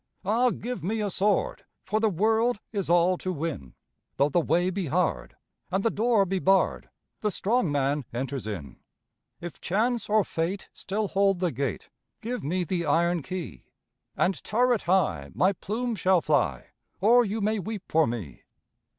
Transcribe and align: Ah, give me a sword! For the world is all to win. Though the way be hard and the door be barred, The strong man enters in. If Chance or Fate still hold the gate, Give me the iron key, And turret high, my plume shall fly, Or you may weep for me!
Ah, 0.25 0.49
give 0.49 0.83
me 0.83 0.99
a 0.99 1.11
sword! 1.11 1.63
For 1.85 1.99
the 1.99 2.09
world 2.09 2.59
is 2.71 2.89
all 2.89 3.19
to 3.19 3.31
win. 3.31 3.75
Though 4.17 4.29
the 4.29 4.41
way 4.41 4.71
be 4.71 4.87
hard 4.87 5.35
and 5.69 5.83
the 5.83 5.91
door 5.91 6.25
be 6.25 6.39
barred, 6.39 6.89
The 7.19 7.29
strong 7.29 7.71
man 7.71 8.05
enters 8.11 8.47
in. 8.47 8.79
If 9.41 9.61
Chance 9.61 10.09
or 10.09 10.23
Fate 10.23 10.69
still 10.73 11.09
hold 11.09 11.39
the 11.39 11.51
gate, 11.51 11.89
Give 12.19 12.43
me 12.43 12.63
the 12.63 12.83
iron 12.87 13.21
key, 13.21 13.65
And 14.17 14.43
turret 14.43 14.81
high, 14.89 15.29
my 15.35 15.53
plume 15.53 15.95
shall 15.95 16.21
fly, 16.21 16.69
Or 16.99 17.23
you 17.23 17.39
may 17.39 17.59
weep 17.59 17.83
for 17.87 18.07
me! 18.07 18.41